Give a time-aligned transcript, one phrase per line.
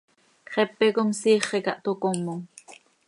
[0.53, 2.41] Xepe com siixi ca toc comom.